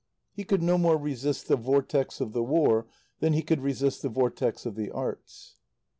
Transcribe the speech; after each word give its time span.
He 0.33 0.43
could 0.43 0.63
no 0.63 0.79
more 0.79 0.97
resist 0.97 1.47
the 1.47 1.55
vortex 1.55 2.19
of 2.19 2.33
the 2.33 2.41
War 2.41 2.87
than 3.19 3.33
he 3.33 3.43
could 3.43 3.61
resist 3.61 4.01
the 4.01 4.09
vortex 4.09 4.65
of 4.65 4.73
the 4.73 4.89
arts. 4.89 5.57